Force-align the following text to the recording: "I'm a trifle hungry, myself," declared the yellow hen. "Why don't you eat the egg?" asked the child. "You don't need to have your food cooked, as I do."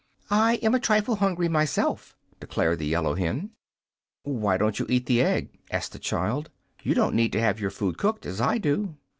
"I'm 0.31 0.73
a 0.73 0.79
trifle 0.79 1.17
hungry, 1.17 1.47
myself," 1.47 2.15
declared 2.39 2.79
the 2.79 2.87
yellow 2.87 3.13
hen. 3.13 3.51
"Why 4.23 4.57
don't 4.57 4.79
you 4.79 4.87
eat 4.89 5.05
the 5.05 5.21
egg?" 5.21 5.59
asked 5.69 5.91
the 5.91 5.99
child. 5.99 6.49
"You 6.81 6.95
don't 6.95 7.13
need 7.13 7.31
to 7.33 7.39
have 7.39 7.59
your 7.59 7.69
food 7.69 7.99
cooked, 7.99 8.25
as 8.25 8.41
I 8.41 8.57
do." 8.57 8.95